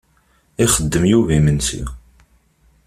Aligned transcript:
Ixeddem 0.63 1.03
Yuba 1.11 1.33
imensi. 1.39 1.81